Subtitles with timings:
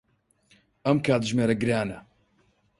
[0.85, 1.97] ئەم کاتژمێرە گرانە.